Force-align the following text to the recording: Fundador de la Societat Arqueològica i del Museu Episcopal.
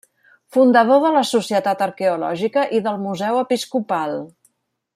Fundador 0.55 1.03
de 1.03 1.11
la 1.15 1.21
Societat 1.31 1.83
Arqueològica 1.87 2.63
i 2.79 2.81
del 2.89 2.99
Museu 3.05 3.39
Episcopal. 3.43 4.17